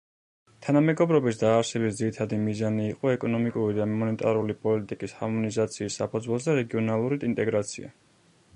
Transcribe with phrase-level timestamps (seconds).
[0.67, 7.95] თანამეგობრობის დაარსების ძირითადი მიზანი იყო ეკონომიკური და მონეტარული პოლიტიკის ჰარმონიზაციის საფუძველზე რეგიონალური ინტეგრაცია.